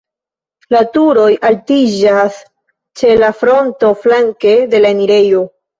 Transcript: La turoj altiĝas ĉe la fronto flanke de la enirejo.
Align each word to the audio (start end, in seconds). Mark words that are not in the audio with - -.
La 0.75 0.79
turoj 0.95 1.27
altiĝas 1.51 2.41
ĉe 3.03 3.15
la 3.25 3.33
fronto 3.45 3.95
flanke 4.03 4.59
de 4.75 4.85
la 4.87 4.99
enirejo. 4.99 5.51